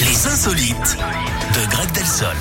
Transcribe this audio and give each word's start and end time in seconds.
Les 0.00 0.26
insolites 0.26 0.96
de 1.54 1.70
Greg 1.70 1.90
Delsol. 1.92 2.36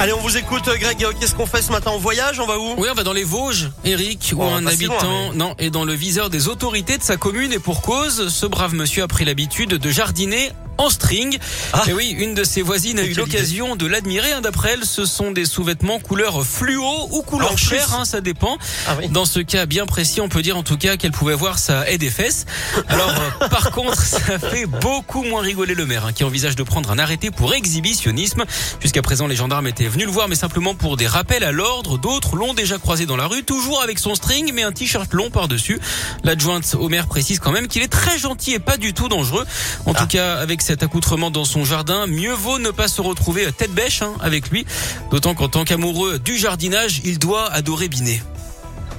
Allez, 0.00 0.12
on 0.12 0.20
vous 0.20 0.36
écoute, 0.36 0.64
Greg. 0.64 1.06
Qu'est-ce 1.20 1.34
qu'on 1.34 1.46
fait 1.46 1.62
ce 1.62 1.70
matin 1.70 1.92
On 1.94 1.98
voyage? 1.98 2.40
On 2.40 2.46
va 2.46 2.58
où? 2.58 2.74
Oui, 2.76 2.88
on 2.90 2.94
va 2.94 3.04
dans 3.04 3.12
les 3.12 3.22
Vosges, 3.24 3.70
Eric, 3.84 4.32
où 4.34 4.38
Bon, 4.38 4.54
un 4.54 4.62
pas 4.62 4.72
si 4.72 4.84
loin, 4.84 4.96
habitant 4.96 5.32
non 5.34 5.54
est 5.58 5.70
dans 5.70 5.84
le 5.84 5.92
viseur 5.94 6.30
des 6.30 6.48
autorités 6.48 6.98
de 6.98 7.02
sa 7.02 7.16
commune 7.16 7.52
et 7.52 7.58
pour 7.58 7.82
cause, 7.82 8.28
ce 8.28 8.46
brave 8.46 8.74
monsieur 8.74 9.04
a 9.04 9.08
pris 9.08 9.24
l'habitude 9.24 9.70
de 9.70 9.90
jardiner 9.90 10.50
en 10.78 10.90
string. 10.90 11.38
Ah. 11.72 11.82
Et 11.88 11.92
oui, 11.92 12.10
une 12.10 12.34
de 12.34 12.44
ses 12.44 12.62
voisines 12.62 12.98
a 12.98 13.04
eu 13.04 13.14
l'occasion 13.14 13.76
de 13.76 13.86
l'admirer. 13.86 14.30
D'après 14.42 14.72
elle, 14.72 14.84
ce 14.84 15.04
sont 15.04 15.30
des 15.30 15.44
sous-vêtements 15.44 15.98
couleur 15.98 16.44
fluo 16.44 17.08
ou 17.10 17.22
couleur 17.22 17.56
chair, 17.58 17.94
hein, 17.94 18.04
ça 18.04 18.20
dépend. 18.20 18.58
Ah 18.86 18.96
oui. 18.98 19.08
Dans 19.08 19.24
ce 19.24 19.40
cas 19.40 19.66
bien 19.66 19.86
précis, 19.86 20.20
on 20.20 20.28
peut 20.28 20.42
dire 20.42 20.56
en 20.56 20.62
tout 20.62 20.76
cas 20.76 20.96
qu'elle 20.96 21.12
pouvait 21.12 21.34
voir 21.34 21.58
sa 21.58 21.88
haie 21.88 21.98
des 21.98 22.10
fesses. 22.10 22.46
Alors, 22.88 23.10
euh, 23.42 23.48
par 23.48 23.70
contre, 23.70 24.00
ça 24.02 24.38
fait 24.38 24.66
beaucoup 24.66 25.22
moins 25.22 25.42
rigoler 25.42 25.74
le 25.74 25.86
maire, 25.86 26.06
hein, 26.06 26.12
qui 26.12 26.24
envisage 26.24 26.56
de 26.56 26.62
prendre 26.62 26.90
un 26.90 26.98
arrêté 26.98 27.30
pour 27.30 27.54
exhibitionnisme. 27.54 28.44
Jusqu'à 28.80 29.02
présent, 29.02 29.26
les 29.26 29.36
gendarmes 29.36 29.66
étaient 29.66 29.88
venus 29.88 30.06
le 30.06 30.12
voir, 30.12 30.28
mais 30.28 30.34
simplement 30.34 30.74
pour 30.74 30.96
des 30.96 31.06
rappels 31.06 31.44
à 31.44 31.52
l'ordre. 31.52 31.98
D'autres 31.98 32.36
l'ont 32.36 32.54
déjà 32.54 32.78
croisé 32.78 33.06
dans 33.06 33.16
la 33.16 33.26
rue, 33.26 33.42
toujours 33.44 33.82
avec 33.82 33.98
son 33.98 34.14
string, 34.14 34.50
mais 34.54 34.62
un 34.62 34.72
t-shirt 34.72 35.12
long 35.12 35.30
par-dessus. 35.30 35.80
L'adjointe 36.24 36.74
au 36.78 36.88
maire 36.88 37.06
précise 37.06 37.38
quand 37.38 37.52
même 37.52 37.68
qu'il 37.68 37.82
est 37.82 37.88
très 37.88 38.18
gentil 38.18 38.52
et 38.52 38.58
pas 38.58 38.76
du 38.76 38.92
tout 38.94 39.08
dangereux. 39.08 39.44
En 39.86 39.92
Ah. 39.92 40.00
tout 40.00 40.06
cas, 40.06 40.36
avec 40.36 40.62
cet 40.64 40.82
accoutrement 40.82 41.30
dans 41.30 41.44
son 41.44 41.64
jardin, 41.64 42.06
mieux 42.06 42.32
vaut 42.32 42.58
ne 42.58 42.70
pas 42.70 42.88
se 42.88 43.00
retrouver 43.00 43.50
tête 43.52 43.72
bêche 43.72 44.02
hein, 44.02 44.14
avec 44.20 44.50
lui. 44.50 44.64
D'autant 45.10 45.34
qu'en 45.34 45.48
tant 45.48 45.64
qu'amoureux 45.64 46.18
du 46.18 46.36
jardinage, 46.38 47.00
il 47.04 47.18
doit 47.18 47.50
adorer 47.52 47.88
Binet. 47.88 48.22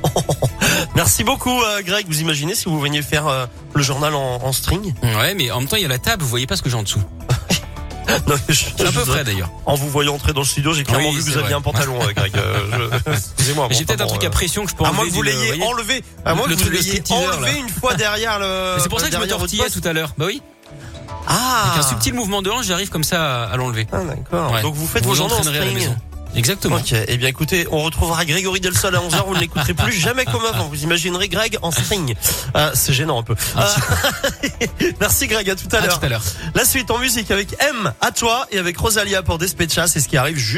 Merci 0.95 1.23
beaucoup, 1.23 1.61
euh, 1.63 1.81
Greg. 1.81 2.05
Vous 2.07 2.21
imaginez 2.21 2.55
si 2.55 2.65
vous 2.65 2.79
veniez 2.79 3.01
faire 3.01 3.27
euh, 3.27 3.45
le 3.73 3.81
journal 3.83 4.13
en, 4.13 4.35
en 4.43 4.51
string? 4.53 4.93
Ouais, 5.01 5.33
mais 5.33 5.49
en 5.51 5.59
même 5.59 5.67
temps, 5.67 5.77
il 5.77 5.81
y 5.81 5.85
a 5.85 5.89
la 5.89 5.97
table, 5.99 6.21
vous 6.23 6.29
voyez 6.29 6.47
pas 6.47 6.55
ce 6.55 6.61
que 6.61 6.69
j'ai 6.69 6.77
en 6.77 6.83
dessous. 6.83 7.01
Non, 8.27 8.35
je- 8.47 8.65
un 8.85 8.91
peu 8.91 9.03
frais 9.03 9.23
d'ailleurs. 9.23 9.49
En 9.65 9.73
vous 9.75 9.89
voyant 9.89 10.13
entrer 10.13 10.31
dans 10.31 10.41
le 10.41 10.45
studio, 10.45 10.73
j'ai 10.73 10.83
clairement 10.83 11.09
Oui, 11.09 11.15
vu 11.15 11.21
que 11.21 11.25
vous 11.25 11.37
aviez 11.37 11.43
vrai. 11.49 11.53
un 11.55 11.61
pantalon, 11.61 11.99
euh, 12.01 12.13
Greg. 12.15 12.31
Euh, 12.37 12.87
je- 13.05 13.11
Excusez-moi. 13.11 13.67
J'ai 13.71 13.83
peut-être 13.83 14.01
un 14.01 14.05
truc 14.07 14.23
à 14.23 14.29
pression 14.29 14.63
que 14.63 14.69
je 14.71 14.75
peux 14.75 14.83
À 14.85 14.87
enlever. 14.89 14.97
moins 15.01 15.09
que 15.09 15.13
vous 15.15 15.21
l'ayez 15.23 15.63
enlevé, 15.63 16.03
à 16.23 16.35
moins 16.35 16.47
que 16.47 16.53
vous 16.53 16.69
l'ayez 16.69 17.01
enlevé 17.09 17.57
une 17.57 17.67
fois 17.67 17.95
derrière 17.95 18.37
le. 18.39 18.77
C'est 18.79 18.89
pour 18.89 18.99
ça 19.01 19.07
que 19.09 19.13
je 19.15 19.19
me 19.19 19.27
tortillais 19.27 19.69
tout 19.71 19.81
à 19.83 19.91
l'heure. 19.93 20.13
Bah 20.19 20.25
oui. 20.27 20.41
Ah. 21.27 21.71
Avec 21.73 21.83
un 21.85 21.87
subtil 21.87 22.13
mouvement 22.13 22.41
de 22.41 22.49
hanche, 22.49 22.65
j'arrive 22.65 22.89
comme 22.89 23.03
ça 23.03 23.43
à, 23.45 23.53
à 23.53 23.57
l'enlever. 23.57 23.87
Ah, 23.91 23.97
d'accord. 24.03 24.51
Ouais. 24.51 24.61
Donc 24.61 24.75
vous 24.75 24.87
faites 24.87 25.03
Vous 25.03 25.09
vos 25.09 25.15
journées 25.15 25.33
en 25.33 25.47
à 25.47 25.51
la 25.51 25.65
maison. 25.65 25.95
Exactement. 26.37 26.75
Ok, 26.75 26.93
eh 27.07 27.15
bien 27.17 27.29
écoutez, 27.29 27.65
on 27.71 27.81
retrouvera 27.81 28.25
Grégory 28.25 28.59
Delsol 28.59 28.93
à 28.93 28.99
11h, 28.99 29.25
vous 29.25 29.35
ne 29.35 29.39
l'écouterez 29.39 29.73
plus 29.73 29.93
jamais 29.93 30.25
comme 30.25 30.43
avant. 30.43 30.65
Vous 30.65 30.83
imaginerez 30.83 31.29
Greg 31.29 31.57
en 31.61 31.71
string. 31.71 32.13
Euh, 32.57 32.71
c'est 32.73 32.91
gênant 32.91 33.19
un 33.19 33.23
peu. 33.23 33.35
Euh, 33.57 33.61
Merci 34.99 35.27
Greg, 35.27 35.49
à 35.49 35.55
tout 35.55 35.67
à 35.71 35.77
À 35.77 35.81
l'heure. 35.85 35.97
tout 35.99 36.05
à 36.05 36.09
l'heure. 36.09 36.21
La 36.53 36.65
suite 36.65 36.91
en 36.91 36.97
musique 36.99 37.31
avec 37.31 37.55
M, 37.61 37.93
à 38.01 38.11
toi 38.11 38.47
et 38.51 38.59
avec 38.59 38.77
Rosalia 38.77 39.23
pour 39.23 39.37
Despecha, 39.37 39.87
c'est 39.87 40.01
ce 40.01 40.09
qui 40.09 40.17
arrive 40.17 40.35
juste 40.35 40.53